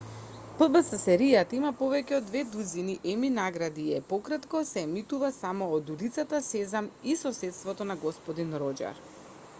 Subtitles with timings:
[0.59, 5.95] пбс-серијата има повеќе од две дузини еми награди и е пократко се емитува само од
[5.97, 9.09] улицата сезам и соседството на господин роџер